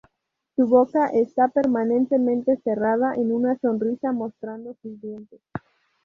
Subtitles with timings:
[0.55, 5.41] Su boca esta permanentemente cerrada en una sonrisa mostrando sus dientes.